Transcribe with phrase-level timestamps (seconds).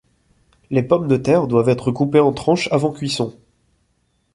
[0.71, 3.37] Les pommes de terre doivent être coupées en tranches avant cuisson.